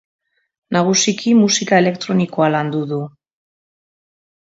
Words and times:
Nagusiki 0.77 1.33
musika 1.41 1.77
elektronikoa 1.81 2.47
landu 2.55 2.81
du. 2.95 2.99